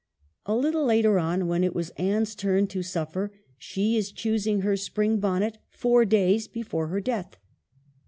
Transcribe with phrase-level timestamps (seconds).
[0.47, 4.75] A little later on when it was Anne's turn to suffer, she is choosing her
[4.75, 7.37] spring bonnet four days before her death.